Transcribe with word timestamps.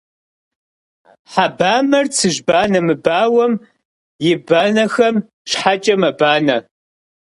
Хьэ 1.31 1.45
бамэр 1.57 2.05
цыжьбанэ 2.15 2.79
мыбауэм 2.87 3.53
и 4.29 4.31
банэхэм 4.47 5.15
щхьэкӏэ 5.49 5.95
мэбанэ. 6.01 6.57